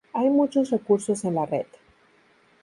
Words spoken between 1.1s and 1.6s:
en la